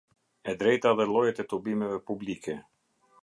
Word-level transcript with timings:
E 0.49 0.53
drejta 0.61 0.89
dhe 0.97 1.05
llojet 1.09 1.41
e 1.43 1.45
tubimeve 1.49 1.99
publike. 2.07 2.55